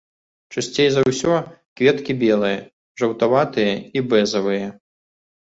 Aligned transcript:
Часцей 0.53 0.87
за 0.95 1.01
ўсё 1.09 1.35
кветкі 1.81 2.15
белыя, 2.23 2.57
жаўтаватыя 3.03 3.77
і 3.97 4.05
бэзавыя. 4.09 4.67